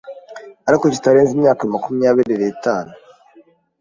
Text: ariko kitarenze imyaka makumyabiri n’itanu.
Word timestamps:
ariko 0.67 0.85
kitarenze 0.93 1.31
imyaka 1.33 1.61
makumyabiri 1.73 2.33
n’itanu. 2.37 2.91